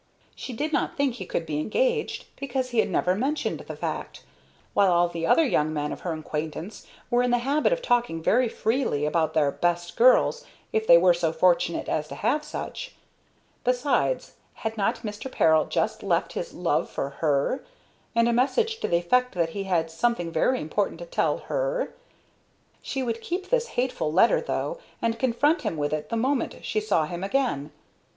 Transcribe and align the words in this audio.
She 0.35 0.51
did 0.51 0.73
not 0.73 0.97
think 0.97 1.13
he 1.13 1.27
could 1.27 1.45
be 1.45 1.59
engaged, 1.59 2.25
because 2.37 2.71
he 2.71 2.79
had 2.79 2.89
never 2.89 3.13
mentioned 3.13 3.59
the 3.59 3.75
fact, 3.75 4.23
while 4.73 4.91
all 4.91 5.07
the 5.07 5.27
other 5.27 5.45
young 5.45 5.71
men 5.71 5.91
of 5.91 5.99
her 5.99 6.11
acquaintance 6.11 6.87
were 7.11 7.21
in 7.21 7.29
the 7.29 7.37
habit 7.37 7.71
of 7.71 7.83
talking 7.83 8.19
very 8.19 8.49
freely 8.49 9.05
about 9.05 9.35
their 9.35 9.51
"best 9.51 9.95
girls," 9.95 10.43
if 10.73 10.87
they 10.87 10.97
were 10.97 11.13
so 11.13 11.31
fortunate 11.31 11.87
as 11.87 12.07
to 12.07 12.15
have 12.15 12.43
such. 12.43 12.95
Besides, 13.63 14.37
had 14.55 14.75
not 14.75 15.03
Mr. 15.03 15.31
Peril 15.31 15.65
just 15.65 16.01
left 16.01 16.33
his 16.33 16.51
love 16.51 16.89
for 16.89 17.11
her, 17.21 17.63
and 18.15 18.27
a 18.27 18.33
message 18.33 18.79
to 18.79 18.87
the 18.87 18.97
effect 18.97 19.35
that 19.35 19.49
he 19.49 19.65
had 19.65 19.91
something 19.91 20.31
very 20.31 20.59
important 20.59 20.97
to 21.01 21.05
tell 21.05 21.37
her? 21.45 21.93
She 22.81 23.03
would 23.03 23.21
keep 23.21 23.51
this 23.51 23.67
hateful 23.77 24.11
letter, 24.11 24.41
though, 24.41 24.79
and 24.99 25.19
confront 25.19 25.61
him 25.61 25.77
with 25.77 25.93
it 25.93 26.09
the 26.09 26.17
moment 26.17 26.55
she 26.65 26.79
saw 26.79 27.05
him 27.05 27.23
again. 27.23 27.69